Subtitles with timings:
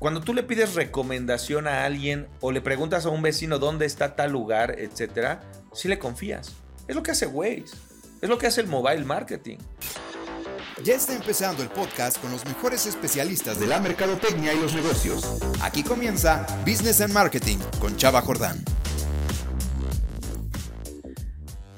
[0.00, 4.16] cuando tú le pides recomendación a alguien o le preguntas a un vecino dónde está
[4.16, 5.42] tal lugar, etcétera,
[5.74, 6.54] sí le confías.
[6.88, 7.76] Es lo que hace Waze.
[8.22, 9.58] Es lo que hace el mobile marketing.
[10.82, 15.38] Ya está empezando el podcast con los mejores especialistas de la mercadotecnia y los negocios.
[15.60, 18.64] Aquí comienza Business and Marketing con Chava Jordán.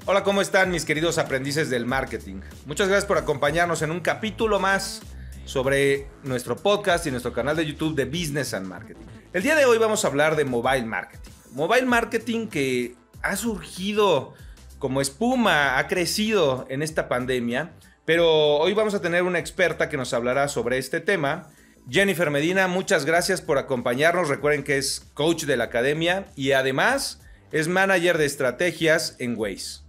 [0.07, 2.41] Hola, ¿cómo están mis queridos aprendices del marketing?
[2.67, 5.03] Muchas gracias por acompañarnos en un capítulo más
[5.45, 9.05] sobre nuestro podcast y nuestro canal de YouTube de Business and Marketing.
[9.33, 11.31] El día de hoy vamos a hablar de mobile marketing.
[11.53, 14.35] Mobile marketing que ha surgido
[14.79, 17.73] como espuma, ha crecido en esta pandemia,
[18.05, 21.49] pero hoy vamos a tener una experta que nos hablará sobre este tema.
[21.89, 24.29] Jennifer Medina, muchas gracias por acompañarnos.
[24.29, 27.21] Recuerden que es coach de la academia y además
[27.53, 29.83] es manager de estrategias en Waze.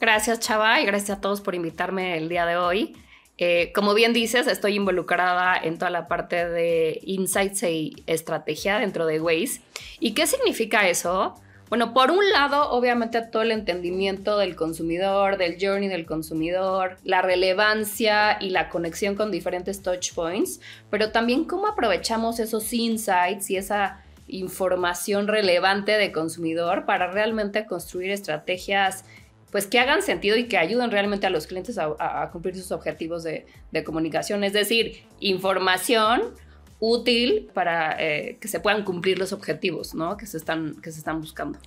[0.00, 2.96] Gracias Chava y gracias a todos por invitarme el día de hoy.
[3.42, 9.06] Eh, como bien dices, estoy involucrada en toda la parte de insights y estrategia dentro
[9.06, 9.62] de Waze.
[9.98, 11.34] ¿Y qué significa eso?
[11.70, 17.22] Bueno, por un lado, obviamente todo el entendimiento del consumidor, del journey del consumidor, la
[17.22, 23.56] relevancia y la conexión con diferentes touch points, pero también cómo aprovechamos esos insights y
[23.56, 29.04] esa información relevante de consumidor para realmente construir estrategias
[29.50, 33.24] pues que hagan sentido y que ayuden realmente a los clientes a, cumplir sus objetivos
[33.24, 33.44] de,
[33.84, 34.44] comunicación.
[34.44, 36.34] Es decir, información
[36.78, 40.16] útil para eh, que se puedan cumplir los objetivos ¿no?
[40.16, 41.58] que, se están, que se están buscando.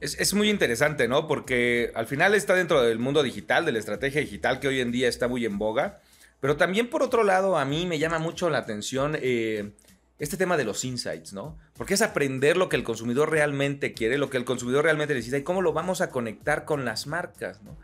[0.00, 1.26] Es, es, muy interesante, ¿no?
[1.26, 4.92] Porque al final está dentro del mundo digital, de la estrategia digital que hoy en
[4.92, 6.00] día está muy en boga.
[6.40, 9.72] Pero también por otro lado, a mí me llama mucho la atención eh,
[10.20, 11.58] este tema de los insights, ¿no?
[11.76, 15.38] Porque es aprender lo que el consumidor realmente quiere, lo que el consumidor realmente necesita
[15.38, 17.76] y cómo lo vamos a conectar con las marcas, ¿no?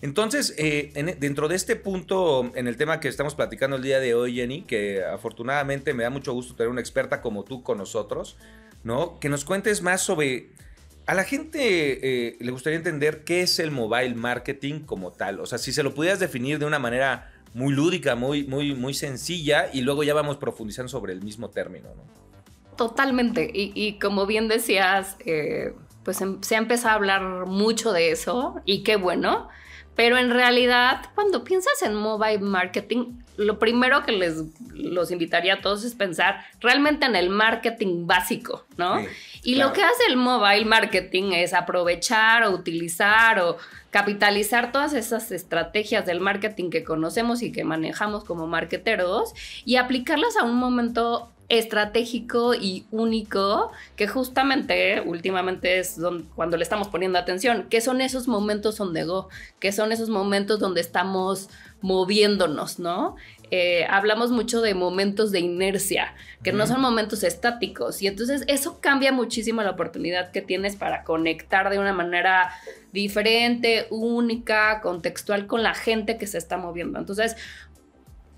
[0.00, 4.14] Entonces, eh, dentro de este punto, en el tema que estamos platicando el día de
[4.14, 8.36] hoy, Jenny, que afortunadamente me da mucho gusto tener una experta como tú con nosotros,
[8.84, 9.18] ¿no?
[9.18, 10.50] Que nos cuentes más sobre...
[11.06, 15.40] A la gente eh, le gustaría entender qué es el mobile marketing como tal.
[15.40, 18.94] O sea, si se lo pudieras definir de una manera muy lúdica, muy, muy, muy
[18.94, 22.04] sencilla y luego ya vamos profundizando sobre el mismo término, ¿no?
[22.76, 23.50] Totalmente.
[23.52, 25.74] Y, como bien decías, eh,
[26.04, 29.48] pues em, se ha empezado a hablar mucho de eso y qué bueno.
[29.98, 35.60] Pero en realidad, cuando piensas en mobile marketing, lo primero que les los invitaría a
[35.60, 39.04] todos es pensar realmente en el marketing básico, ¿no?
[39.42, 43.56] y lo que hace el mobile marketing es aprovechar o utilizar o
[43.90, 49.32] capitalizar todas esas estrategias del marketing que conocemos y que manejamos como marketeros
[49.64, 55.96] y aplicarlas a un momento estratégico y único que justamente últimamente es
[56.34, 60.10] cuando le estamos poniendo atención, que son esos momentos on the go, que son esos
[60.10, 61.48] momentos donde estamos
[61.80, 63.16] moviéndonos, ¿no?
[63.50, 68.78] Eh, hablamos mucho de momentos de inercia, que no son momentos estáticos, y entonces eso
[68.80, 72.50] cambia muchísimo la oportunidad que tienes para conectar de una manera
[72.92, 76.98] diferente, única, contextual con la gente que se está moviendo.
[76.98, 77.36] Entonces,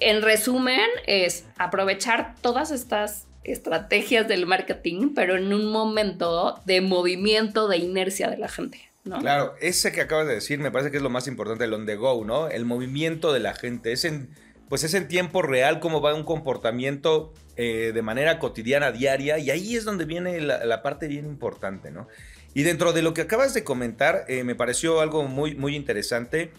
[0.00, 7.69] en resumen, es aprovechar todas estas estrategias del marketing, pero en un momento de movimiento,
[7.69, 8.91] de inercia de la gente.
[9.03, 11.87] Claro, ese que acabas de decir me parece que es lo más importante, el on
[11.87, 12.49] the go, ¿no?
[12.49, 13.93] El movimiento de la gente.
[13.93, 14.28] Es en,
[14.69, 19.50] pues es en tiempo real cómo va un comportamiento eh, de manera cotidiana, diaria, y
[19.50, 22.09] ahí es donde viene la, parte bien importante, ¿no?
[22.53, 26.53] Y dentro de lo que acabas de comentar, eh, me pareció algo muy, muy interesante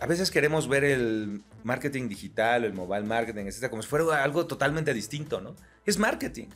[0.00, 4.46] a veces queremos ver el marketing digital, el mobile marketing, etcétera, como si fuera algo
[4.46, 5.56] totalmente distinto, ¿no?
[5.84, 6.46] Es marketing.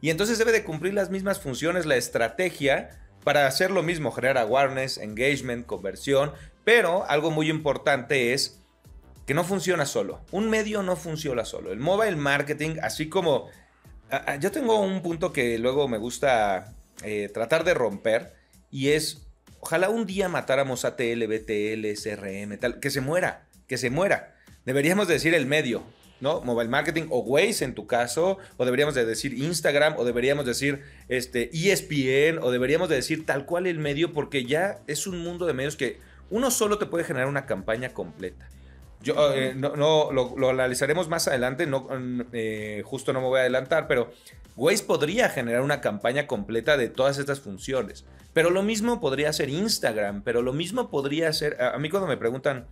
[0.00, 2.90] Y entonces debe de cumplir las mismas funciones la estrategia
[3.24, 6.32] para hacer lo mismo, generar awareness, engagement, conversión,
[6.64, 8.60] pero algo muy importante es
[9.26, 10.20] que no funciona solo.
[10.32, 11.72] Un medio no funciona solo.
[11.72, 13.48] El mobile marketing, así como...
[14.40, 18.34] Yo tengo un punto que luego me gusta eh, tratar de romper
[18.70, 19.26] y es
[19.64, 24.34] Ojalá un día matáramos ATL, BTL, CRM, tal, que se muera, que se muera.
[24.64, 25.82] Deberíamos decir el medio,
[26.20, 26.40] ¿no?
[26.42, 30.82] Mobile marketing o Waze en tu caso, o deberíamos de decir Instagram, o deberíamos decir
[31.08, 35.46] este, ESPN, o deberíamos de decir tal cual el medio, porque ya es un mundo
[35.46, 35.98] de medios que
[36.30, 38.48] uno solo te puede generar una campaña completa.
[39.02, 41.88] Yo, eh, no, lo, analizaremos más adelante, no,
[42.32, 44.12] eh, justo no me voy a adelantar, pero
[44.56, 48.04] Waze podría generar una campaña completa de todas estas funciones.
[48.32, 51.60] Pero lo mismo podría hacer Instagram, pero lo mismo podría hacer...
[51.60, 52.66] A, mí cuando me preguntan,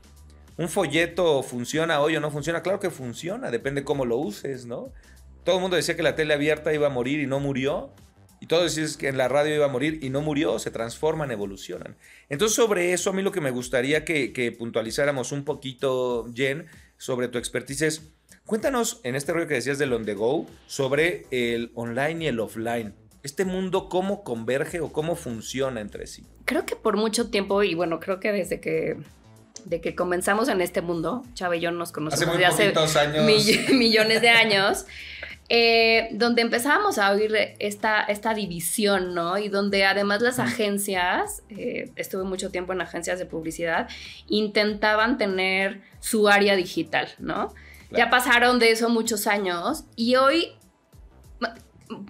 [0.60, 2.62] ¿un folleto funciona hoy o no funciona?
[2.62, 4.92] Claro que funciona, depende cómo lo uses, ¿no?
[5.42, 7.94] Todo el mundo decía que la tele abierta iba a morir y no murió.
[8.42, 11.30] Y todos decían que en la radio iba a morir y no murió, se transforman,
[11.30, 11.96] evolucionan.
[12.28, 16.66] Entonces sobre eso a mí lo que me gustaría que, que puntualizáramos un poquito, Jen,
[16.98, 18.12] sobre tu expertise es
[18.44, 22.40] Cuéntanos en este rollo que decías del on the go sobre el online y el
[22.40, 22.94] offline.
[23.22, 26.26] ¿Este mundo cómo converge o cómo funciona entre sí?
[26.44, 28.96] Creo que por mucho tiempo, y bueno, creo que desde que
[29.64, 33.24] de que comenzamos en este mundo, Chávez y yo nos conocemos hace hace años.
[33.72, 34.86] millones de años,
[35.48, 39.36] eh, donde empezábamos a oír esta, esta división, ¿no?
[39.36, 43.88] Y donde además las agencias, eh, estuve mucho tiempo en agencias de publicidad,
[44.28, 47.52] intentaban tener su área digital, ¿no?
[47.90, 50.52] Ya pasaron de eso muchos años y hoy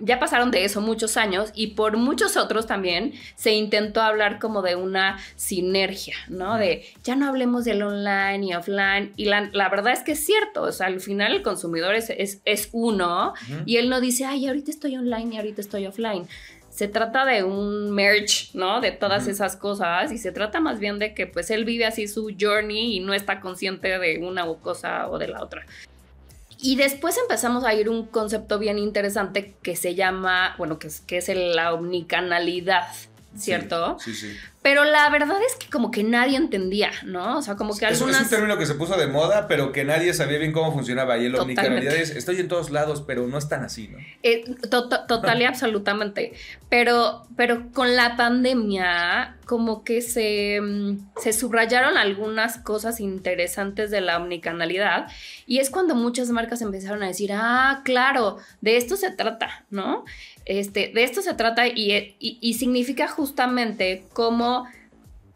[0.00, 4.62] ya pasaron de eso muchos años y por muchos otros también se intentó hablar como
[4.62, 6.56] de una sinergia, ¿no?
[6.56, 9.12] De ya no hablemos del online y offline.
[9.16, 12.10] Y la, verdad es que es cierto, o sea, al final el consumidor es,
[12.44, 13.34] es, uno
[13.66, 16.26] y él no dice, ay, ahorita estoy online y ahorita estoy offline.
[16.70, 18.80] Se trata de un merge, ¿no?
[18.80, 22.06] De todas esas cosas y se trata más bien de que pues él vive así
[22.06, 25.66] su journey y no está consciente de una cosa o de la otra.
[26.62, 31.00] Y después empezamos a ir un concepto bien interesante que se llama, bueno, que es,
[31.00, 32.88] que es la omnicanalidad,
[33.36, 33.98] ¿cierto?
[33.98, 37.38] Sí, sí, Pero la verdad es que como que nadie entendía, ¿no?
[37.38, 38.16] O sea, como que algunas...
[38.16, 41.16] Es un término que se puso de moda, pero que nadie sabía bien cómo funcionaba.
[41.16, 43.96] Y el omnicanalidad es, estoy en todos lados, pero no es tan así, ¿no?
[44.22, 46.34] Eh, total y absolutamente.
[46.68, 54.02] Pero, pero con la pandemia, como que se, mm, se subrayaron algunas cosas interesantes de
[54.02, 55.06] la omnicanalidad.
[55.46, 60.04] Y es cuando muchas marcas empezaron a decir, ah, claro, de esto se trata, ¿no?
[60.50, 64.66] Este, de esto se trata y, significa justamente cómo,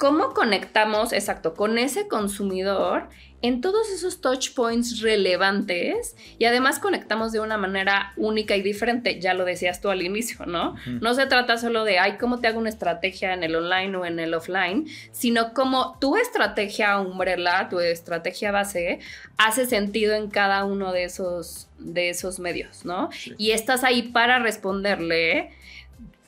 [0.04, 3.08] cómo conectamos, exacto, con ese consumidor
[3.40, 9.18] en todos esos touch points relevantes y además conectamos de una manera única y diferente,
[9.18, 10.76] ya lo decías tú al inicio, ¿no?
[11.00, 14.04] No se trata solo de, ay, ¿cómo te hago una estrategia en el online o
[14.04, 14.86] en el offline?
[15.10, 18.98] Sino cómo tu estrategia umbrella, tu estrategia base,
[19.38, 23.08] hace sentido en cada uno de esos, de esos medios, ¿no?
[23.38, 25.50] Y estás ahí para responderle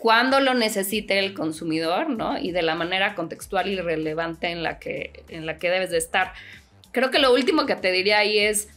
[0.07, 2.39] cuando lo necesite el consumidor, ¿no?
[2.39, 5.99] Y de la manera contextual y relevante en la que, en la que debes de
[5.99, 6.33] estar.
[6.93, 8.69] Creo que lo último que te diría ahí es,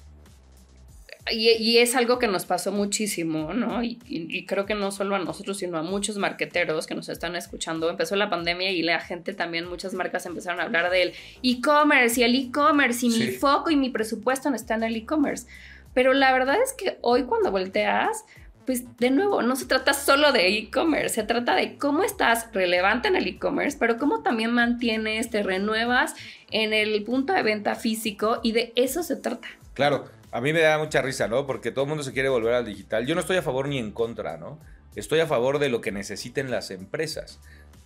[1.31, 3.83] y, es algo que nos pasó muchísimo, ¿no?
[3.83, 7.91] Y, creo que no solo a nosotros, sino a muchos marqueteros que nos están escuchando.
[7.91, 12.23] Empezó la pandemia y la gente también, muchas marcas empezaron a hablar del e-commerce y
[12.23, 15.45] el e-commerce y mi foco y mi presupuesto no está en el e-commerce.
[15.93, 18.25] Pero la verdad es que hoy cuando volteas,
[18.69, 23.07] pues de nuevo, no se trata solo de e-commerce, se trata de cómo estás relevante
[23.07, 26.13] en el e-commerce, pero cómo también mantienes, te renuevas
[26.51, 29.47] en el punto de venta físico y de eso se trata.
[29.73, 31.47] Claro, a mí me da mucha risa, ¿no?
[31.47, 33.07] Porque todo el mundo se quiere volver al digital.
[33.07, 34.59] Yo no estoy a favor ni en contra, ¿no?
[34.95, 37.39] Estoy a favor de lo que necesiten las empresas.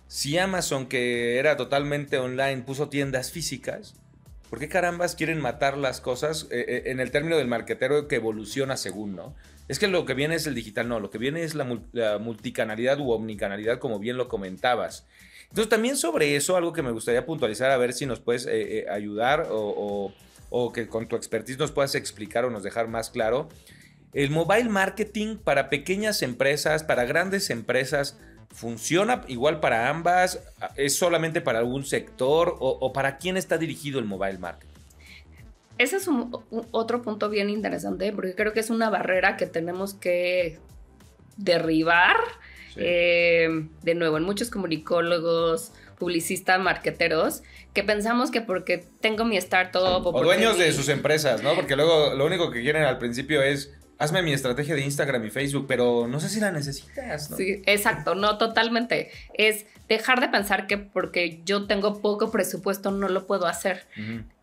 [0.06, 3.94] Si Amazon, que era totalmente online, puso tiendas físicas,
[4.50, 8.16] ¿por qué carambas quieren matar las cosas eh, eh, en el término del marquetero que
[8.16, 9.34] evoluciona según, ¿no?
[9.66, 11.64] Es que lo que viene es el digital, no, lo que viene es la,
[12.18, 15.06] multicanalidad u omnicanalidad, como bien lo comentabas.
[15.44, 18.80] Entonces, también sobre eso, algo que me gustaría puntualizar, a ver si nos puedes eh,
[18.80, 20.12] eh, ayudar o,
[20.72, 23.48] que con tu expertise nos puedas explicar o nos dejar más claro.
[24.12, 28.18] El mobile marketing para pequeñas empresas, para grandes empresas,
[28.50, 30.40] ¿funciona igual para ambas?
[30.76, 34.73] ¿Es solamente para algún sector o, o para quién está dirigido el mobile marketing?
[35.78, 36.36] Ese es un,
[36.70, 40.58] otro punto bien interesante porque creo que es una barrera que tenemos que
[41.36, 42.16] derribar.
[42.76, 50.04] Eh, de nuevo, en muchos comunicólogos, publicistas, marqueteros, que pensamos que porque tengo mi startup...
[50.04, 51.54] O, o dueños de sus empresas, ¿no?
[51.54, 55.30] Porque luego lo único que quieren al principio es hazme mi estrategia de Instagram y
[55.30, 57.36] Facebook, pero no sé si la necesitas, ¿no?
[57.36, 59.10] Sí, exacto, no, totalmente.
[59.34, 63.86] Es dejar de pensar que porque yo tengo poco presupuesto no lo puedo hacer.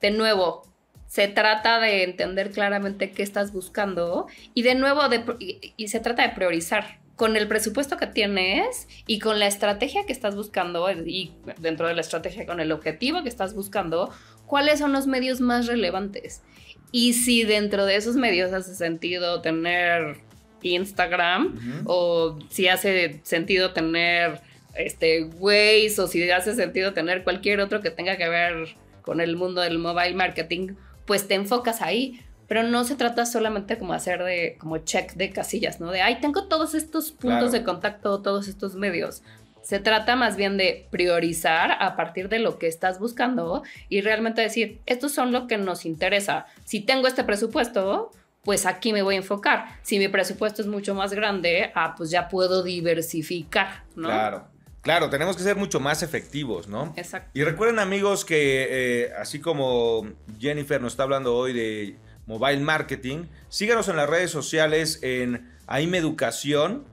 [0.01, 0.63] De nuevo,
[1.11, 5.01] se trata de entender claramente qué estás buscando y de nuevo
[5.39, 10.13] y, se trata de priorizar con el presupuesto que tienes y con la estrategia que
[10.13, 14.09] estás buscando y dentro de la estrategia con el objetivo que estás buscando,
[14.45, 16.43] cuáles son los medios más relevantes.
[16.93, 20.15] Y si dentro de esos medios hace sentido tener
[20.61, 24.39] Instagram o si hace sentido tener
[24.75, 29.35] este Waze o si hace sentido tener cualquier otro que tenga que ver con el
[29.35, 32.21] mundo del mobile marketing, pues te enfocas ahí.
[32.47, 35.89] Pero no se trata solamente como hacer de como check de casillas, ¿no?
[35.89, 39.23] De, ay, tengo todos estos puntos de contacto, todos estos medios.
[39.61, 44.41] Se trata más bien de priorizar a partir de lo que estás buscando y realmente
[44.41, 46.45] decir, estos son lo que nos interesa.
[46.65, 48.11] Si tengo este presupuesto,
[48.43, 49.65] pues aquí me voy a enfocar.
[49.81, 54.09] Si mi presupuesto es mucho más grande, ah, pues ya puedo diversificar, ¿no?
[54.09, 54.50] Claro.
[54.81, 56.93] Claro, tenemos que ser mucho más efectivos, ¿no?
[56.97, 57.29] Exacto.
[57.33, 60.07] Y recuerden amigos que eh, así como
[60.39, 63.25] Jennifer nos está hablando hoy de Mobile Marketing.
[63.49, 66.85] Síganos en las redes sociales en AIM Educación,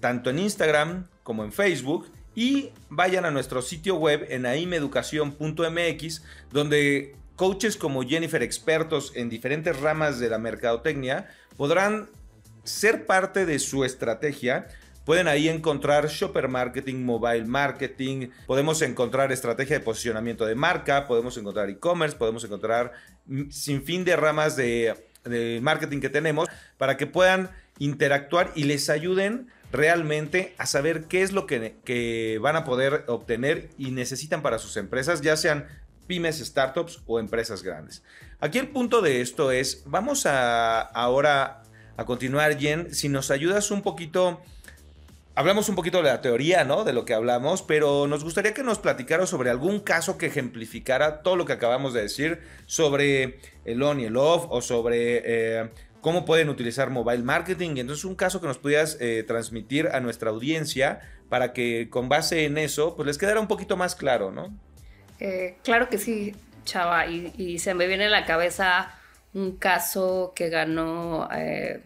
[0.00, 2.10] tanto en Instagram como en Facebook.
[2.34, 9.78] Y vayan a nuestro sitio web en aimeducación.mx, donde coaches como Jennifer, expertos en diferentes
[9.80, 12.08] ramas de la mercadotecnia, podrán
[12.64, 14.68] ser parte de su estrategia
[15.08, 21.34] Pueden ahí encontrar shopper marketing, mobile marketing, podemos encontrar estrategia de posicionamiento de marca, podemos
[21.38, 22.92] encontrar e-commerce, podemos encontrar
[23.48, 24.94] sin fin de ramas de,
[25.62, 26.46] marketing que tenemos
[26.76, 27.48] para que puedan
[27.78, 33.04] interactuar y les ayuden realmente a saber qué es lo que, que, van a poder
[33.06, 35.68] obtener y necesitan para sus empresas, ya sean
[36.06, 38.02] pymes, startups o empresas grandes.
[38.40, 41.62] Aquí el punto de esto es, vamos a ahora
[41.96, 44.42] a continuar, Jen, si nos ayudas un poquito
[45.38, 46.82] Hablamos un poquito de la teoría, ¿no?
[46.82, 51.22] De lo que hablamos, pero nos gustaría que nos platicara sobre algún caso que ejemplificara
[51.22, 55.70] todo lo que acabamos de decir sobre el on y el off o sobre eh,
[56.00, 57.76] cómo pueden utilizar mobile marketing.
[57.76, 62.08] Y entonces un caso que nos pudieras eh, transmitir a nuestra audiencia para que con
[62.08, 64.52] base en eso, pues les quedara un poquito más claro, ¿no?
[65.20, 68.92] Eh, claro que sí, chava, y, se me viene a la cabeza
[69.34, 71.28] un caso que ganó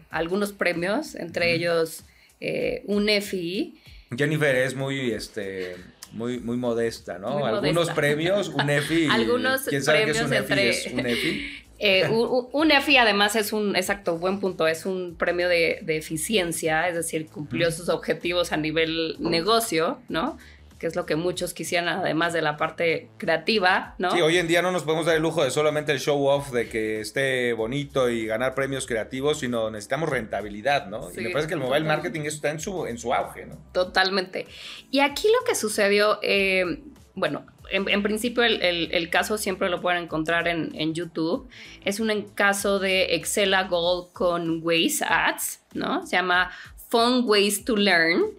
[0.09, 2.03] algunos premios, entre ellos
[2.43, 3.73] eh, un EFI.
[4.17, 5.77] Jennifer es muy, este,
[6.11, 7.45] muy, muy modesta, ¿no?
[7.45, 9.07] Algunos premios, un EFI.
[9.11, 10.59] Algunos ¿Quién sabe premios qué es un EFI?
[10.59, 11.59] Es un EFI.
[11.85, 16.87] Eh, un, EFI además es un, exacto, buen punto, es un premio de, de eficiencia,
[16.87, 20.37] es decir, cumplió sus objetivos a nivel negocio, ¿no?
[20.83, 24.11] Que es lo que muchos quisieran, además de la parte creativa, ¿no?
[24.11, 26.51] Sí, hoy en día no nos podemos dar el lujo de solamente el show off,
[26.51, 31.09] de que esté bonito y ganar premios creativos, sino necesitamos rentabilidad, ¿no?
[31.09, 33.57] y me parece que el mobile marketing está en su, en su auge, ¿no?
[33.71, 34.45] Totalmente.
[34.91, 36.81] Y aquí lo que sucedió, eh,
[37.15, 41.47] bueno, en, principio el, caso siempre lo pueden encontrar en, en, YouTube.
[41.85, 46.05] Es un caso de Excel Gold con Waze Ads, ¿no?
[46.05, 46.51] Se llama
[46.89, 48.35] Fun Ways to Learn.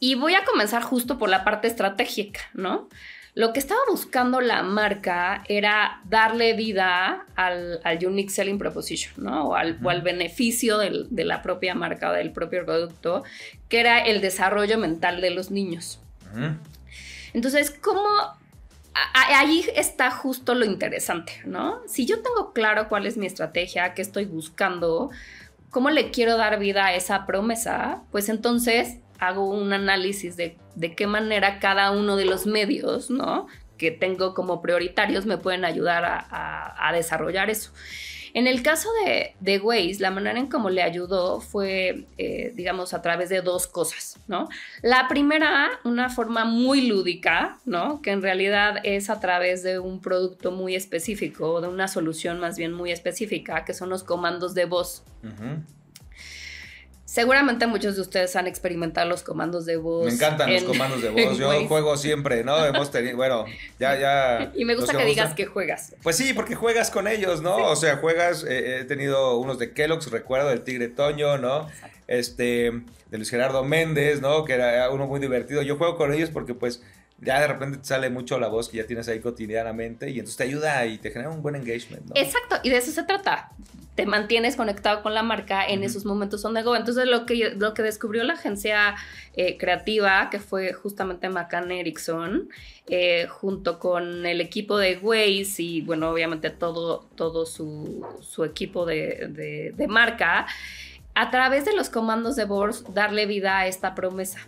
[0.00, 2.88] Y voy a comenzar justo por la parte estratégica, ¿no?
[3.34, 9.50] Lo que estaba buscando la marca era darle vida al, Unique Selling Proposition, ¿no?
[9.50, 13.22] O al, beneficio de la propia marca o del propio producto,
[13.68, 16.00] que era el desarrollo mental de los niños.
[17.32, 18.02] Entonces, ¿cómo
[19.14, 21.80] ahí está justo lo interesante, ¿no?
[21.86, 25.10] Si yo tengo claro cuál es mi estrategia, qué estoy buscando,
[25.70, 30.94] cómo le quiero dar vida a esa promesa, pues entonces hago un análisis de, de
[30.94, 33.46] qué manera cada uno de los medios, ¿no?
[33.78, 37.70] que tengo como prioritarios me pueden ayudar a, desarrollar eso.
[38.34, 42.92] En el caso de, de Waze, la manera en cómo le ayudó fue, eh, digamos,
[42.92, 44.48] a través de dos cosas, ¿no?
[44.82, 48.02] La primera, una forma muy lúdica, ¿no?
[48.02, 52.58] Que en realidad es a través de un producto muy específico, de una solución más
[52.58, 55.04] bien muy específica, que son los comandos de voz.
[57.08, 60.04] Seguramente muchos de ustedes han experimentado los comandos de voz.
[60.04, 61.38] Me encantan los comandos de voz.
[61.38, 62.62] Yo juego siempre, ¿no?
[62.62, 63.46] Hemos tenido, bueno,
[63.80, 64.52] ya, ya.
[64.54, 65.96] Y me gusta que digas que juegas.
[66.02, 67.56] Pues sí, porque juegas con ellos, ¿no?
[67.56, 71.66] O sea, juegas, eh, he tenido unos de Kellogg's, recuerdo, del Tigre Toño, ¿no?
[72.08, 72.72] Este,
[73.10, 74.44] de Luis Gerardo Méndez, ¿no?
[74.44, 75.62] Que era uno muy divertido.
[75.62, 76.82] Yo juego con ellos porque, pues,
[77.22, 80.36] ya de repente te sale mucho la voz que ya tienes ahí cotidianamente y entonces
[80.36, 82.04] te ayuda y te genera un buen engagement.
[82.04, 82.20] ¿no?
[82.20, 83.50] Exacto, y de eso se trata.
[83.98, 86.76] Te mantienes conectado con la marca en esos momentos on the go.
[86.76, 88.94] Entonces lo que, lo que descubrió la agencia
[89.34, 92.48] eh, creativa, que fue justamente McCann Erickson,
[92.86, 98.86] eh, junto con el equipo de Waze y bueno, obviamente todo, todo su, su equipo
[98.86, 100.46] de, de, de marca,
[101.16, 104.38] a través de los comandos de voz darle vida a esta promesa.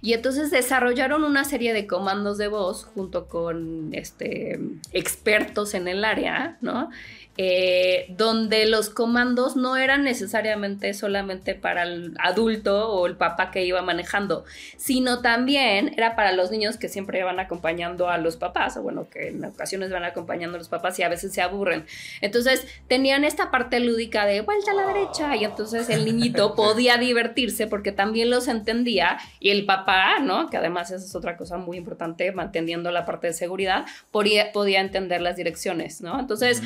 [0.00, 4.60] Y entonces desarrollaron una serie de comandos de voz junto con este,
[4.92, 6.90] expertos en el área, ¿no?
[7.36, 13.64] Eh, donde los comandos no eran necesariamente solamente para el adulto o el papá que
[13.64, 14.44] iba manejando,
[14.76, 19.08] sino también era para los niños que siempre van acompañando a los papás, o bueno,
[19.08, 21.86] que en ocasiones van acompañando a los papás y a veces se aburren.
[22.20, 26.98] Entonces tenían esta parte lúdica de vuelta a la derecha y entonces el niñito podía
[26.98, 30.50] divertirse porque también los entendía y el papá, ¿no?
[30.50, 34.80] Que además esa es otra cosa muy importante, manteniendo la parte de seguridad, podía, podía
[34.80, 36.20] entender las direcciones, ¿no?
[36.20, 36.62] Entonces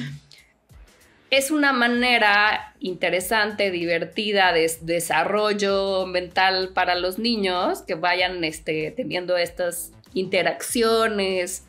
[1.37, 9.37] es una manera interesante, divertida de desarrollo mental para los niños que vayan este, teniendo
[9.37, 11.65] estas interacciones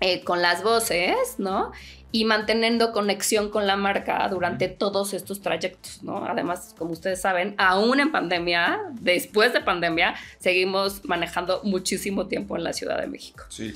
[0.00, 1.72] eh, con las voces, ¿no?
[2.12, 6.24] Y manteniendo conexión con la marca durante todos estos trayectos, ¿no?
[6.24, 12.64] Además, como ustedes saben, aún en pandemia, después de pandemia, seguimos manejando muchísimo tiempo en
[12.64, 13.44] la Ciudad de México.
[13.48, 13.72] Sí.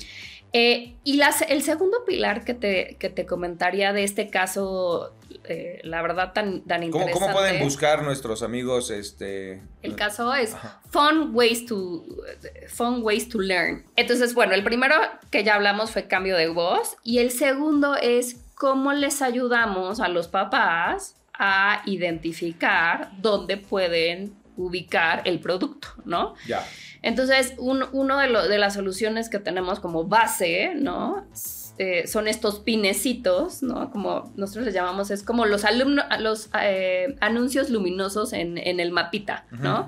[0.57, 1.19] Eh, y
[1.49, 6.61] el segundo pilar que te, que te comentaría de este caso, eh, la verdad tan,
[6.61, 7.19] tan interesante.
[7.19, 8.89] ¿Cómo, pueden buscar nuestros amigos?
[8.89, 9.61] Este...
[9.81, 10.55] El caso es
[10.89, 12.05] fun ways, to,
[12.69, 13.85] fun ways to learn.
[13.97, 14.95] Entonces, bueno, el primero
[15.29, 20.07] que ya hablamos fue cambio de voz y el segundo es cómo les ayudamos a
[20.07, 26.35] los papás a identificar dónde pueden ubicar el producto, ¿no?
[26.47, 26.65] Ya.
[27.05, 31.27] Entonces, un, uno de, de, las soluciones que tenemos como base, ¿no?
[31.77, 33.91] Eh, son estos pinecitos, ¿no?
[33.91, 35.63] Como nosotros les llamamos, es como los,
[36.19, 39.85] los eh, anuncios luminosos en, en, el mapita, ¿no?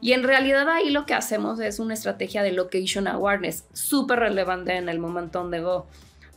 [0.00, 4.76] Y en realidad ahí lo que hacemos es una estrategia de location awareness, súper relevante
[4.76, 5.88] en el momento donde go.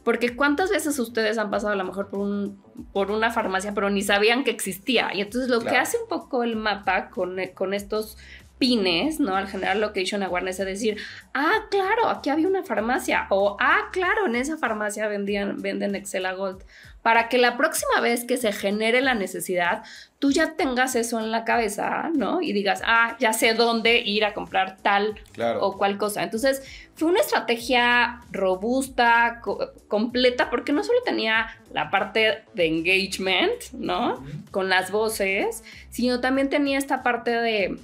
[0.03, 2.63] Porque cuántas veces ustedes han pasado a lo mejor por, un,
[2.94, 5.12] por una farmacia, pero ni sabían que existía.
[5.13, 8.17] Y entonces lo que hace un poco el mapa con, con estos
[8.57, 9.35] pines, ¿no?
[9.35, 10.97] Al generar location awareness es decir,
[11.33, 16.25] ah, claro, aquí había una farmacia o ah, claro, en esa farmacia vendían, venden Excel
[16.35, 16.63] Gold.
[17.01, 19.83] Para que la próxima vez que se genere la necesidad,
[20.17, 22.41] tú ya tengas eso en la cabeza, ¿no?
[22.41, 25.13] Y digas, ah, ya sé dónde ir a comprar tal
[25.59, 26.24] o cual cosa.
[26.24, 26.63] Entonces,
[26.95, 29.39] fue una estrategia robusta,
[29.88, 34.25] completa, porque no solo tenía la parte de engagement, ¿no?
[34.50, 37.77] Con las voces, sino también tenía esta parte de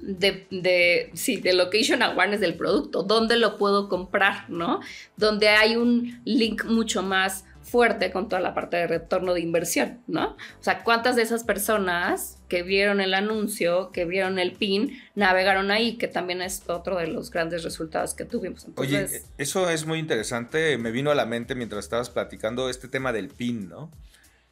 [0.00, 4.80] de, de, sí, de location awareness del producto, dónde lo puedo comprar, ¿no?
[5.16, 10.00] Donde hay un link mucho más fuerte con toda la parte de retorno de inversión,
[10.06, 10.30] ¿no?
[10.30, 15.70] O sea, ¿cuántas de esas personas que vieron el anuncio, que vieron el PIN, navegaron
[15.70, 15.96] ahí?
[15.96, 18.66] Que también es otro de los grandes resultados que tuvimos.
[18.76, 20.78] Oye, eso es muy interesante.
[20.78, 23.90] Me vino a la mente mientras estabas platicando este tema del PIN, ¿no?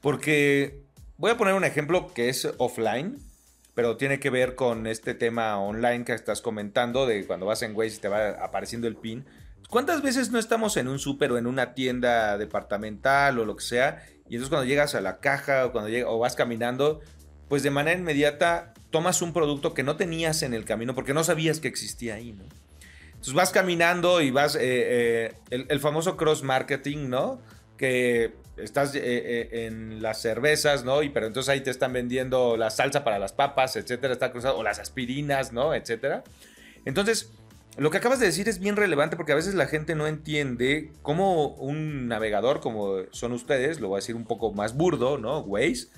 [0.01, 0.83] Porque
[1.17, 3.19] voy a poner un ejemplo que es offline
[3.77, 7.77] pero tiene que ver con este tema online que estás comentando, de cuando vas en
[7.77, 9.27] Waze te va apareciendo el pin.
[9.69, 13.63] ¿Cuántas veces no estamos en un súper o en una tienda departamental o lo que
[13.63, 14.03] sea?
[14.31, 17.03] Y entonces cuando llegas a la caja o cuando o vas caminando,
[17.51, 21.23] pues de manera inmediata tomas un producto que no tenías en el camino porque no
[21.23, 22.45] sabías que existía ahí, ¿no?
[23.11, 27.43] Entonces vas caminando y vas, eh, eh, el, famoso cross marketing, ¿no?
[27.77, 31.03] Que estás eh, eh, en las cervezas, ¿no?
[31.03, 34.59] Y pero entonces ahí te están vendiendo la salsa para las papas, etcétera, está cruzado,
[34.59, 35.75] o las aspirinas, ¿no?
[35.75, 36.25] Etcétera.
[36.85, 37.31] Entonces,
[37.77, 40.93] lo que acabas de decir es bien relevante porque a veces la gente no entiende
[41.03, 45.41] cómo un navegador, como son ustedes, lo voy a decir un poco más burdo, ¿no?
[45.41, 45.89] Waze,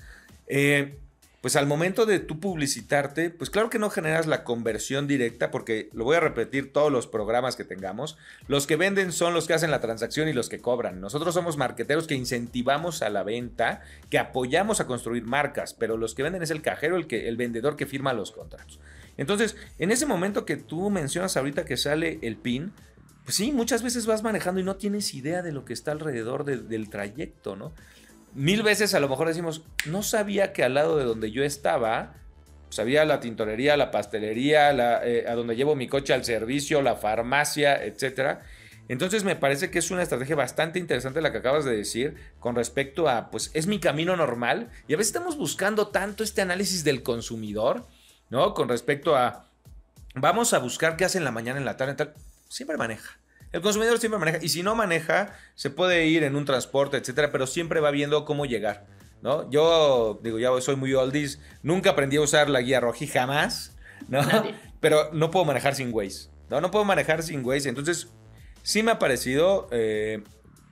[0.47, 0.97] eh,
[1.41, 5.89] pues al momento de tú publicitarte, pues claro que no generas la conversión directa, porque
[5.93, 9.53] lo voy a repetir todos los programas que tengamos, los que venden son los que
[9.53, 10.99] hacen la transacción y los que cobran.
[10.99, 16.13] Nosotros somos marqueteros que incentivamos a la venta, que apoyamos a construir marcas, pero los
[16.13, 18.79] que venden es el cajero, el, que, el vendedor que firma los contratos.
[19.15, 22.73] Entonces, en ese momento que tú mencionas ahorita que sale el PIN,
[23.23, 26.45] pues sí, muchas veces vas manejando y no tienes idea de lo que está alrededor
[26.45, 27.73] del trayecto, ¿no?
[28.33, 32.15] Mil veces a lo mejor decimos, no sabía que al lado de donde yo estaba,
[32.69, 34.71] sabía la tintorería, la pastelería,
[35.05, 38.41] eh, a donde llevo mi coche al servicio, la farmacia, etcétera.
[38.87, 42.55] Entonces me parece que es una estrategia bastante interesante la que acabas de decir con
[42.55, 46.83] respecto a, pues es mi camino normal y a veces estamos buscando tanto este análisis
[46.83, 47.85] del consumidor,
[48.31, 48.55] ¿no?
[48.55, 49.45] Con respecto a,
[50.15, 52.15] vamos a buscar qué hace en la mañana, en la tarde, tal.
[52.47, 53.18] Siempre maneja.
[53.51, 57.31] El consumidor siempre maneja, y si no maneja, se puede ir en un transporte, etcétera,
[57.31, 58.85] pero siempre va viendo cómo llegar.
[59.21, 59.49] ¿no?
[59.49, 63.75] Yo, digo, ya soy muy oldies, nunca aprendí a usar la guía roji, jamás,
[64.07, 64.21] ¿no?
[64.79, 66.61] Pero no puedo manejar sin Waze, ¿no?
[66.61, 68.07] No puedo manejar sin Waze, entonces
[68.63, 70.23] sí me ha parecido eh,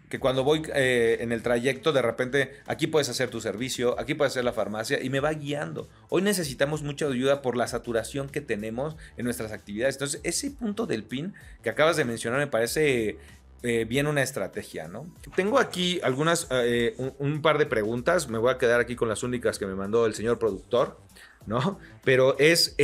[0.10, 4.14] que cuando voy eh, en el trayecto, de repente, aquí puedes hacer tu servicio, aquí
[4.14, 5.90] puedes hacer la farmacia y me va guiando.
[6.10, 9.96] Hoy necesitamos mucha ayuda por la saturación que tenemos en nuestras actividades.
[9.96, 13.18] Entonces, ese punto del PIN que acabas de mencionar me parece
[13.64, 15.06] eh, bien una estrategia, ¿no?
[15.36, 19.24] Tengo aquí algunas, eh, un, par de preguntas, me voy a quedar aquí con las
[19.24, 20.98] únicas que me mandó el señor productor,
[21.46, 21.80] ¿no?
[22.06, 22.76] Pero es,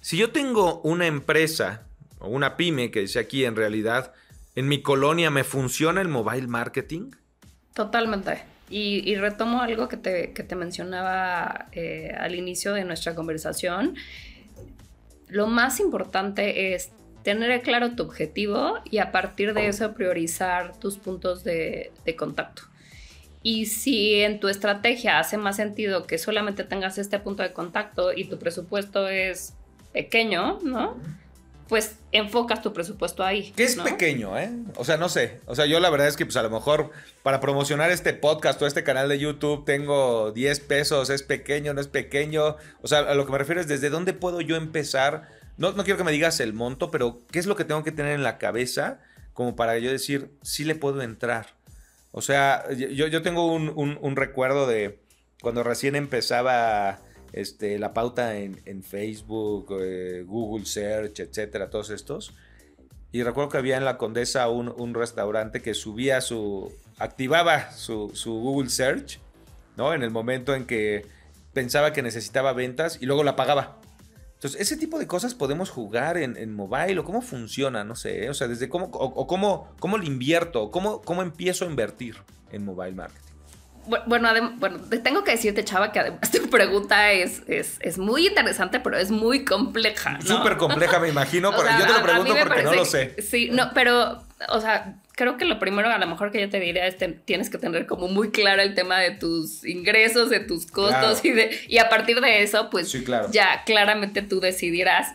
[0.00, 1.84] si yo tengo una empresa
[2.18, 4.12] o una pyme que dice aquí en realidad,
[4.56, 7.10] en mi colonia me funciona el mobile marketing?
[7.74, 8.42] Totalmente.
[8.68, 13.94] Y, retomo algo que te, mencionaba eh, al inicio de nuestra conversación.
[15.28, 16.90] Lo más importante es
[17.22, 22.62] tener claro tu objetivo y a partir de eso priorizar tus puntos de, de contacto.
[23.42, 28.12] Y si en tu estrategia hace más sentido que solamente tengas este punto de contacto
[28.12, 29.54] y tu presupuesto es
[29.92, 30.96] pequeño, ¿no?
[31.68, 33.52] Pues enfocas tu presupuesto ahí.
[33.52, 34.50] Que es pequeño, ¿eh?
[34.76, 35.40] O sea, no sé.
[35.46, 36.90] O sea, yo la verdad es que pues a lo mejor
[37.22, 41.80] para promocionar este podcast o este canal de YouTube tengo 10 pesos, es pequeño, no
[41.80, 42.56] es pequeño.
[42.82, 45.28] O sea, a lo que me refiero es desde dónde puedo yo empezar.
[45.56, 47.92] No, no quiero que me digas el monto, pero ¿qué es lo que tengo que
[47.92, 49.00] tener en la cabeza
[49.36, 51.48] como para yo decir, sí le puedo entrar.
[52.10, 54.98] O sea, yo, yo tengo un, recuerdo de
[55.42, 57.00] cuando recién empezaba
[57.32, 62.34] este, la pauta en, Facebook, eh, Google Search, etcétera, todos estos.
[63.12, 66.72] Y recuerdo que había en la Condesa un, restaurante que subía su.
[66.98, 69.20] activaba su, su, Google Search,
[69.76, 69.94] ¿no?
[69.94, 71.06] En el momento en que
[71.52, 73.78] pensaba que necesitaba ventas y luego la pagaba.
[74.34, 78.34] Entonces, ese tipo de cosas podemos jugar en, mobile o cómo funciona, no sé, o
[78.34, 82.16] sea, desde cómo, o, cómo, cómo le invierto, cómo, cómo empiezo a invertir
[82.52, 83.25] en mobile marketing.
[84.06, 88.96] Bueno, bueno, tengo que decirte, Chava, que además tu pregunta es, es, muy interesante, pero
[88.96, 90.20] es muy compleja.
[90.20, 93.14] Súper compleja, me imagino, pero yo te lo pregunto porque no lo sé.
[93.22, 96.60] Sí, no, pero, o sea, creo que lo primero a lo mejor que yo te
[96.60, 100.40] diría es que tienes que tener como muy claro el tema de tus ingresos, de
[100.40, 102.92] tus costos y, de, y a partir de eso, pues
[103.30, 105.08] ya claramente tú decidirás.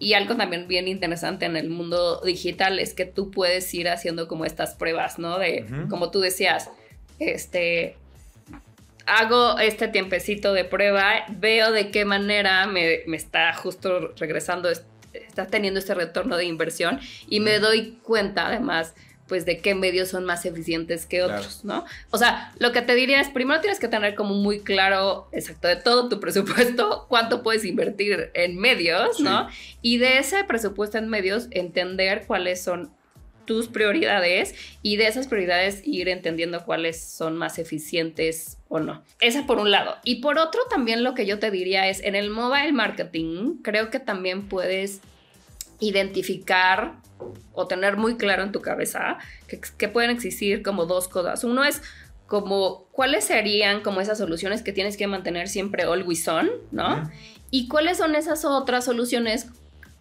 [0.00, 4.28] Y algo también bien interesante en el mundo digital es que tú puedes ir haciendo
[4.28, 5.40] como estas pruebas, ¿no?
[5.40, 6.70] De, como tú decías,
[7.18, 7.96] este,
[9.06, 15.80] hago este tiempecito de prueba, veo de qué manera me, está justo regresando, está teniendo
[15.80, 18.94] este retorno de inversión y me doy cuenta además
[19.26, 21.84] pues de qué medios son más eficientes que otros, ¿no?
[22.10, 25.68] O sea, lo que te diría es, primero tienes que tener como muy claro, exacto,
[25.68, 29.48] de todo tu presupuesto, cuánto puedes invertir en medios, ¿no?
[29.82, 32.90] Y de ese presupuesto en medios, entender cuáles son
[33.48, 39.02] tus prioridades y de esas prioridades ir entendiendo cuáles son más eficientes o no.
[39.20, 39.96] Esa por un lado.
[40.04, 43.88] Y por otro también lo que yo te diría es, en el mobile marketing creo
[43.88, 45.00] que también puedes
[45.80, 46.96] identificar
[47.54, 51.42] o tener muy claro en tu cabeza que, pueden existir como dos cosas.
[51.42, 51.80] Uno es
[52.26, 57.10] como cuáles serían como esas soluciones que tienes que mantener siempre always on, ¿no?
[57.50, 59.46] Y cuáles son esas otras soluciones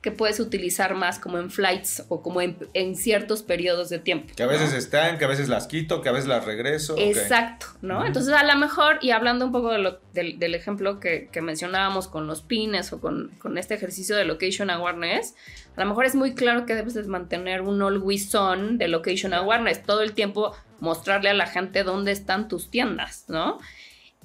[0.02, 4.32] que puedes utilizar más como en flights o como en, ciertos periodos de tiempo.
[4.36, 6.96] Que a veces están, que a veces las quito, que a veces las regreso.
[6.98, 8.06] Exacto, ¿no?
[8.06, 12.94] Entonces a lo mejor, y hablando un poco del, ejemplo que, mencionábamos con los pines
[12.94, 15.34] o con, este ejercicio de location awareness,
[15.76, 19.84] a lo mejor es muy claro que debes mantener un always on de location awareness,
[19.84, 23.60] todo el tiempo mostrarle a la gente dónde están tus tiendas, ¿no?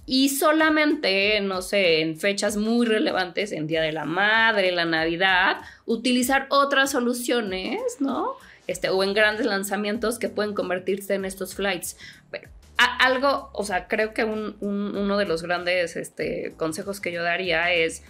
[0.04, 5.58] Y solamente, no sé, en fechas muy relevantes, en Día de la Madre, la Navidad,
[5.86, 8.34] utilizar otras soluciones, ¿no?
[8.66, 11.96] Este, o en grandes lanzamientos que pueden convertirse en estos flights.
[12.30, 17.72] Pero, algo, o sea, creo que uno de los grandes este, consejos que yo daría
[17.72, 18.02] es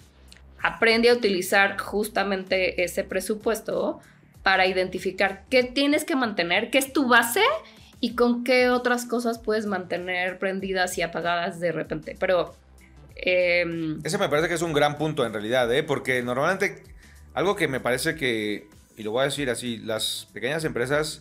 [0.62, 4.00] aprende a utilizar justamente ese presupuesto
[4.42, 7.42] para identificar qué tienes que mantener, qué es tu base
[8.02, 12.16] y con qué otras cosas puedes mantener prendidas y apagadas de repente.
[12.18, 12.52] Pero...
[13.14, 15.84] Em, Ese me parece que es un gran punto en realidad, ¿eh?
[15.84, 16.82] porque normalmente
[17.32, 21.20] algo que me parece que, y lo voy a decir así, las pequeñas empresas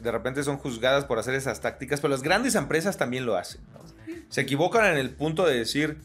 [0.00, 3.60] de repente son juzgadas por hacer esas tácticas, pero las grandes empresas también lo hacen.
[4.30, 5.98] Se equivocan en el punto de decir,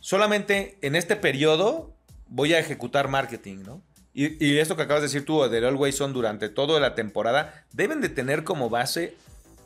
[0.00, 1.94] solamente en este periodo
[2.26, 3.82] voy a ejecutar marketing, ¿no?
[4.12, 8.00] Y, esto que acabas de decir tú del Always On durante toda la temporada, deben
[8.00, 9.14] de tener como base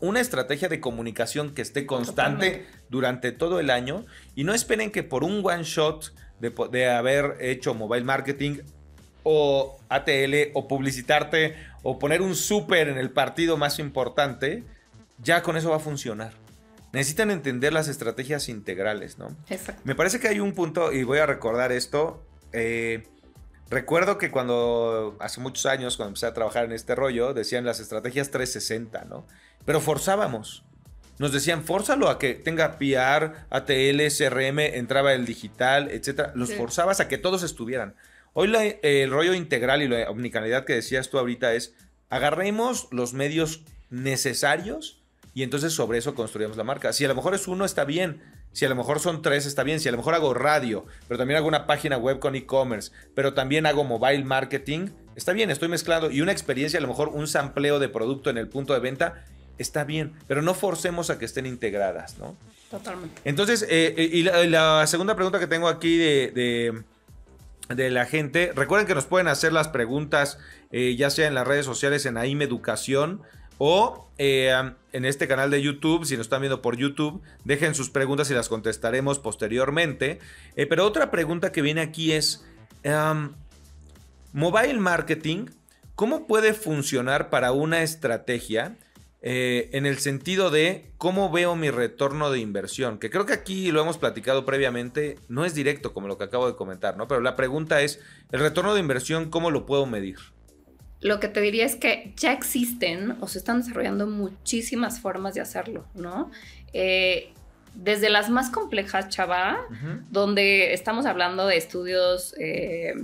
[0.00, 4.04] una estrategia de comunicación que esté constante durante todo el año
[4.34, 8.58] y no esperen que por un one shot de, de, haber hecho mobile marketing
[9.22, 14.62] o ATL o publicitarte o poner un súper en el partido más importante,
[15.22, 16.32] ya con eso va a funcionar.
[16.92, 19.34] Necesitan entender las estrategias integrales, ¿no?
[19.48, 19.82] Exacto.
[19.84, 23.04] Me parece que hay un punto, y voy a recordar esto, eh,
[23.70, 27.80] Recuerdo que cuando, hace muchos años, cuando empecé a trabajar en este rollo, decían las
[27.80, 29.26] estrategias 360, ¿no?
[29.64, 30.64] Pero forzábamos.
[31.18, 36.30] Nos decían, fórzalo a que tenga PR, ATL, CRM, entraba el digital, etc.
[36.34, 37.94] Los forzabas a que todos estuvieran.
[38.32, 41.74] Hoy el rollo integral y la omnicanalidad que decías tú ahorita es,
[42.10, 45.02] agarremos los medios necesarios
[45.34, 46.92] y entonces sobre eso construimos la marca.
[46.92, 48.22] Si a lo mejor es uno, está bien.
[48.54, 49.80] Si a lo mejor son tres, está bien.
[49.80, 53.34] Si a lo mejor hago radio, pero también hago una página web con e-commerce, pero
[53.34, 56.08] también hago mobile marketing, está bien, estoy mezclando.
[56.08, 59.24] Y una experiencia, a lo mejor un sampleo de producto en el punto de venta,
[59.58, 60.12] está bien.
[60.28, 62.36] Pero no forcemos a que estén integradas, ¿no?
[62.70, 63.20] Totalmente.
[63.24, 66.84] Entonces, eh, eh, y la, segunda pregunta que tengo aquí de,
[67.68, 70.38] de, la gente, recuerden que nos pueden hacer las preguntas,
[70.70, 73.20] eh, ya sea en las redes sociales, en AIM Educación
[73.58, 74.52] o eh,
[74.92, 78.34] en este canal de YouTube, si nos están viendo por YouTube, dejen sus preguntas y
[78.34, 80.20] las contestaremos posteriormente.
[80.56, 82.44] Eh, pero otra pregunta que viene aquí es,
[84.32, 85.46] mobile marketing,
[85.94, 88.76] ¿cómo puede funcionar para una estrategia?
[89.26, 93.72] Eh, en el sentido de cómo veo mi retorno de inversión, que creo que aquí
[93.72, 97.08] lo hemos platicado previamente, no es directo como lo que acabo de comentar, ¿no?
[97.08, 98.00] Pero la pregunta es,
[98.32, 100.18] ¿el retorno de inversión cómo lo puedo medir?
[101.04, 105.42] Lo que te diría es que ya existen o se están desarrollando muchísimas formas de
[105.42, 106.30] hacerlo, ¿no?
[106.72, 107.30] Eh,
[107.74, 109.58] desde las más complejas, chava,
[110.10, 112.94] donde estamos hablando de estudios eh,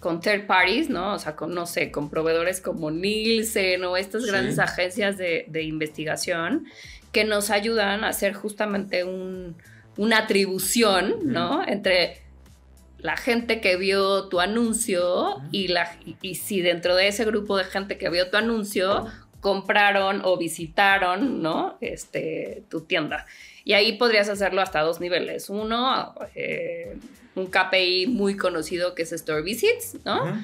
[0.00, 1.14] con third parties, ¿no?
[1.14, 6.66] O sea, con, no sé, con proveedores como Nielsen o estas grandes agencias de, investigación
[7.10, 9.04] que nos ayudan a hacer justamente
[9.96, 11.66] una atribución, ¿no?
[11.66, 12.27] Entre
[12.98, 17.64] la gente que vio tu anuncio y, la, y, si dentro de ese grupo de
[17.64, 19.06] gente que vio tu anuncio
[19.40, 21.78] compraron o visitaron, ¿no?
[21.80, 23.26] Este, tu tienda.
[23.64, 25.48] Y ahí podrías hacerlo hasta dos niveles.
[25.48, 26.96] Uno, eh,
[27.36, 30.42] un KPI muy conocido que es Store Visits, ¿no?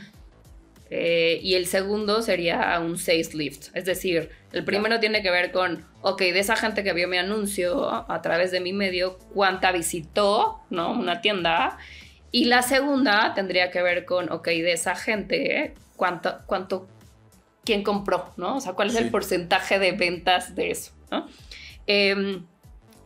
[0.90, 3.75] Eh, y el segundo sería un Sales Lift.
[3.75, 7.17] Es decir, el primero tiene que ver con, ok, de esa gente que vio mi
[7.17, 10.93] anuncio a través de mi medio, cuánta visitó, ¿no?
[10.93, 11.79] Una tienda.
[12.35, 16.88] Y la segunda tendría que ver con, ok, de esa gente, cuánto, cuánto,
[17.64, 18.57] quién compró, ¿no?
[18.57, 21.29] O sea, cuál es el porcentaje de ventas de eso, ¿no?
[21.87, 22.44] Em,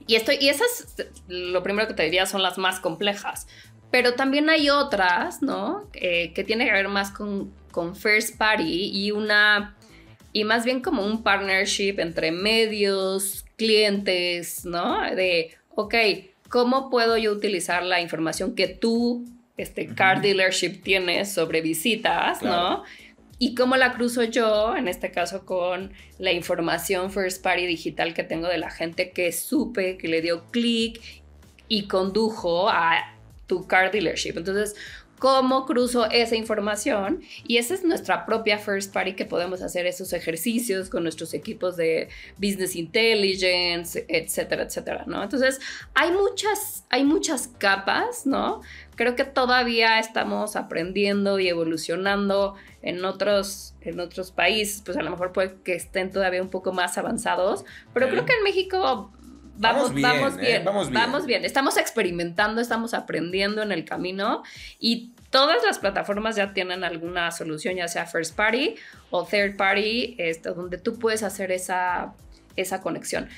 [0.06, 3.46] y, esto, y esas, lo primero que te diría, son las más complejas.
[3.90, 5.90] Pero también hay otras, ¿no?
[5.92, 9.76] que tiene que ver más con, con First Party y una.
[10.32, 15.02] Y más bien como un partnership entre medios, clientes, ¿no?
[15.14, 15.94] De, ok,
[16.48, 19.24] ¿cómo puedo yo utilizar la información que tú,
[19.56, 22.84] este car dealership, tienes sobre visitas, ¿no?
[23.38, 28.24] Y cómo la cruzo yo, en este caso con la información first party digital que
[28.24, 31.00] tengo de la gente que supe, que le dio clic
[31.68, 33.14] y condujo a
[33.46, 34.34] tu car dealership.
[34.36, 34.74] Entonces,
[35.18, 37.22] ¿cómo cruzo esa información?
[37.46, 41.76] Y esa es nuestra propia first party que podemos hacer esos ejercicios con nuestros equipos
[41.76, 45.22] de business intelligence, etcétera, etcétera, ¿no?
[45.22, 45.60] Entonces,
[45.94, 48.60] hay muchas, hay muchas capas, ¿no?
[48.96, 55.10] Creo que todavía estamos aprendiendo y evolucionando en otros, en otros países, pues a lo
[55.10, 59.12] mejor puede que estén todavía un poco más avanzados, pero creo que en México
[59.58, 60.40] Vamos, vamos, ¿eh?
[60.40, 64.44] bien, vamos, bien, Estamos experimentando, estamos aprendiendo en el camino
[64.78, 68.76] y todas las plataformas ya tienen alguna solución, ya sea first party
[69.10, 72.14] o third party, este, donde tú puedes hacer esa,
[72.54, 73.28] esa conexión.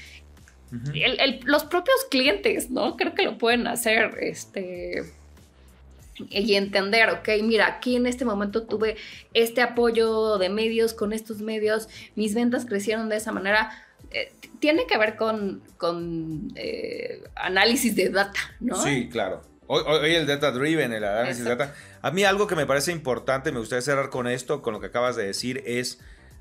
[1.44, 2.96] los propios clientes, ¿no?
[2.96, 5.04] Creo que lo pueden hacer, este
[6.28, 8.96] y entender, ok, mira, aquí en este momento tuve
[9.33, 13.70] este apoyo de medios con estos medios, mis ventas crecieron de esa manera
[14.11, 15.62] eh, tiene que ver con,
[16.57, 18.81] eh, análisis de data, ¿no?
[18.83, 19.42] Sí, claro.
[19.66, 21.75] Hoy, el data driven, el análisis de data.
[22.03, 24.87] A mí algo que me parece importante, me gustaría cerrar con esto, con lo que
[24.87, 26.01] acabas de decir, es,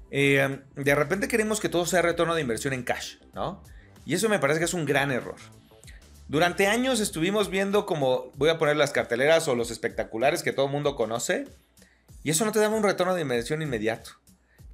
[0.10, 3.64] eh, de repente queremos que todo sea retorno de inversión en cash, ¿no?
[4.04, 5.36] Y eso me parece que es un gran error.
[6.28, 10.66] Durante años estuvimos viendo como, voy a poner las carteleras o los espectaculares que todo
[10.66, 11.46] el mundo conoce,
[12.24, 14.19] y eso no te daba un retorno de inversión inmediato.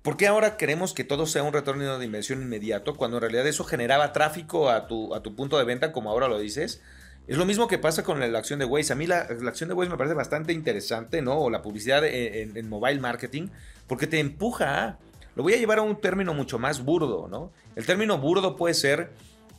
[0.06, 3.48] ¿Por qué ahora queremos que todo sea un retorno de inversión inmediato cuando en realidad
[3.48, 6.84] eso generaba tráfico a tu, a tu punto de venta, como ahora lo dices?
[7.28, 8.94] Es lo mismo que pasa con la, acción de Waze.
[8.94, 11.40] A mí la, acción de Waze me parece bastante interesante, ¿no?
[11.40, 13.48] O la publicidad en, mobile marketing,
[13.88, 15.00] porque te empuja a...
[15.36, 17.52] Lo voy a llevar a un término mucho más burdo, ¿no?
[17.76, 19.10] El término burdo puede ser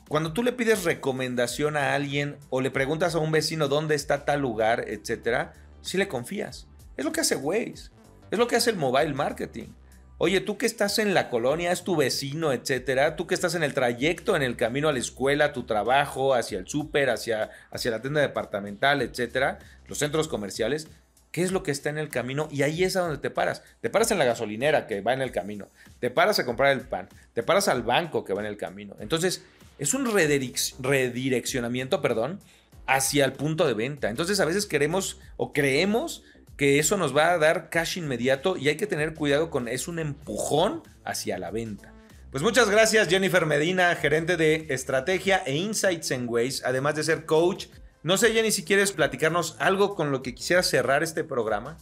[0.07, 4.25] cuando tú le pides recomendación a alguien o le preguntas a un vecino dónde está
[4.25, 6.69] tal lugar, etcétera, si le confías.
[6.97, 7.91] Es lo que hace Waze.
[8.31, 9.71] Es lo que hace el mobile marketing.
[10.19, 13.63] Oye, tú que estás en la colonia, es tu vecino, etcétera, tú que estás en
[13.63, 17.91] el trayecto, en el camino a la escuela, tu trabajo, hacia el súper, hacia, hacia
[17.91, 20.89] la tienda departamental, etcétera, los centros comerciales,
[21.33, 22.49] ¿qué es lo que está en el camino?
[22.51, 23.63] Y ahí es a donde te paras.
[23.83, 25.69] Te paras en la gasolinera que va en el camino,
[26.01, 28.97] te paras a comprar el pan, te paras al banco que va en el camino.
[29.01, 29.45] Entonces,
[29.79, 32.41] es un redireccionamiento, perdón,
[32.87, 34.09] hacia el punto de venta.
[34.09, 36.23] Entonces, a veces queremos o creemos
[36.57, 39.89] que eso nos va a dar cash inmediato y hay que tener cuidado con es
[39.89, 41.93] un empujón hacia la venta.
[42.31, 47.25] Pues muchas gracias Jennifer Medina, gerente de estrategia e insights en Waze, además de ser
[47.25, 47.67] coach.
[48.03, 51.77] No sé Jenny si quieres platicarnos algo con lo que quisiera cerrar este programa.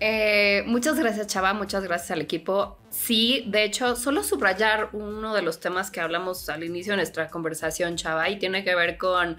[0.00, 2.78] Eh, muchas gracias Chava, muchas gracias al equipo.
[2.90, 7.28] Sí, de hecho, solo subrayar uno de los temas que hablamos al inicio de nuestra
[7.28, 9.36] conversación Chava y tiene que ver con...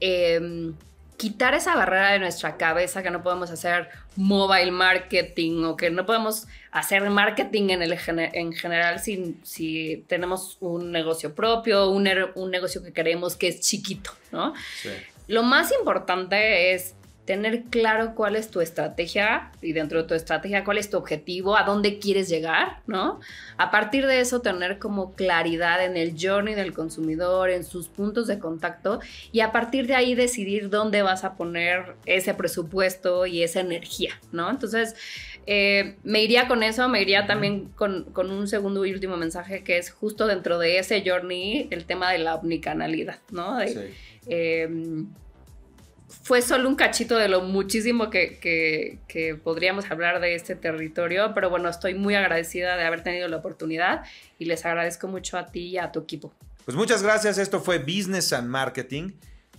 [0.00, 0.74] Em,
[1.22, 6.04] quitar esa barrera de nuestra cabeza que no podemos hacer mobile marketing o que no
[6.04, 12.50] podemos hacer marketing en, el, en general si, si tenemos un negocio propio, un, un,
[12.50, 14.52] negocio que creemos que es chiquito, ¿no?
[15.28, 16.96] Lo más importante es
[17.32, 21.56] tener claro cuál es tu estrategia y dentro de tu estrategia cuál es tu objetivo,
[21.56, 23.20] a dónde quieres llegar, ¿no?
[23.56, 28.26] A partir de eso tener como claridad en el journey del consumidor, en sus puntos
[28.26, 29.00] de contacto
[29.32, 34.20] y a partir de ahí decidir dónde vas a poner ese presupuesto y esa energía,
[34.30, 34.50] ¿no?
[34.50, 34.94] Entonces,
[35.46, 39.78] eh, me iría con eso, me iría también con, un segundo y último mensaje que
[39.78, 43.58] es justo dentro de ese journey el tema de la omnicanalidad, ¿no?
[43.66, 43.78] sí.
[44.26, 45.08] Em,
[46.22, 48.98] fue solo un cachito de lo muchísimo que,
[49.42, 54.02] podríamos hablar de este territorio, pero bueno, estoy muy agradecida de haber tenido la oportunidad
[54.38, 56.32] y les agradezco mucho a ti y a tu equipo.
[56.64, 59.12] Pues muchas gracias, esto fue Business and Marketing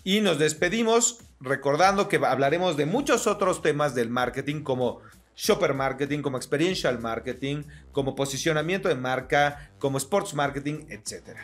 [0.03, 5.01] y nos despedimos recordando que hablaremos de muchos otros temas del marketing como
[5.35, 11.37] shopper marketing, como experiential marketing, como posicionamiento de marca, como sports marketing, etc.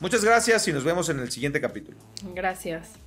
[0.00, 1.96] Muchas gracias y nos vemos en el siguiente capítulo.
[2.34, 3.05] Gracias.